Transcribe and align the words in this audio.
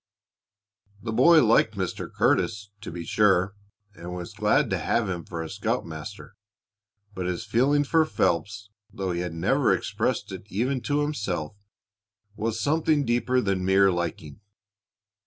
The 1.03 1.11
boy 1.11 1.43
liked 1.45 1.75
Mr. 1.75 2.11
Curtis, 2.11 2.71
to 2.81 2.91
be 2.91 3.05
sure, 3.05 3.53
and 3.93 4.15
was 4.15 4.33
glad 4.33 4.71
to 4.71 4.79
have 4.79 5.07
him 5.07 5.23
for 5.25 5.43
a 5.43 5.47
scoutmaster, 5.47 6.33
but 7.13 7.27
his 7.27 7.45
feeling 7.45 7.83
for 7.83 8.03
Phelps, 8.07 8.71
though 8.91 9.11
he 9.11 9.19
had 9.19 9.35
never 9.35 9.71
expressed 9.71 10.31
it 10.31 10.47
even 10.47 10.81
to 10.81 11.01
himself, 11.01 11.55
was 12.35 12.59
something 12.59 13.05
deeper 13.05 13.41
than 13.41 13.63
mere 13.63 13.91
liking. 13.91 14.39